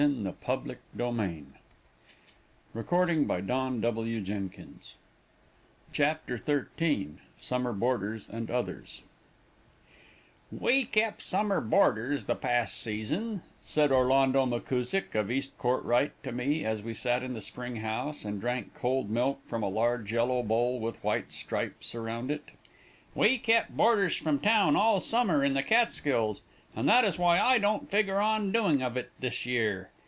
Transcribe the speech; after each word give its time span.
The 0.01 0.31
Patriot. 0.31 0.79
SUMMER 0.97 1.49
BOARDERS 2.73 3.25
AND 3.29 3.83
OTHERS 3.85 4.31
XIII 5.93 7.09
"We 10.51 10.85
kep' 10.85 11.21
summer 11.21 11.61
boarders 11.61 12.23
the 12.25 12.33
past 12.35 12.81
season," 12.81 13.43
said 13.63 13.91
Orlando 13.91 14.47
McCusick, 14.47 15.13
of 15.13 15.29
East 15.29 15.55
Kortright, 15.59 16.13
to 16.23 16.31
me 16.31 16.65
as 16.65 16.81
we 16.81 16.95
sat 16.95 17.21
in 17.21 17.35
the 17.35 17.41
springhouse 17.41 18.25
and 18.25 18.41
drank 18.41 18.73
cold 18.73 19.11
milk 19.11 19.41
from 19.47 19.61
a 19.61 19.69
large 19.69 20.11
yellow 20.11 20.41
bowl 20.41 20.79
with 20.79 20.95
white 21.03 21.31
stripes 21.31 21.93
around 21.93 22.31
it; 22.31 22.45
"we 23.13 23.37
kep' 23.37 23.69
boarders 23.69 24.15
from 24.15 24.39
town 24.39 24.75
all 24.75 24.99
summer 24.99 25.43
in 25.45 25.53
the 25.53 25.61
Catskills, 25.61 26.41
and 26.73 26.87
that 26.87 27.03
is 27.03 27.19
why 27.19 27.37
I 27.37 27.57
don't 27.57 27.91
figger 27.91 28.21
on 28.21 28.53
doing 28.53 28.81
of 28.81 28.95
it 28.95 29.11
this 29.19 29.45
year. 29.45 29.89